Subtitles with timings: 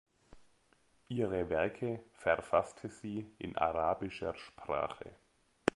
[1.09, 5.11] Ihre Werke verfasste sie in arabischer Sprache.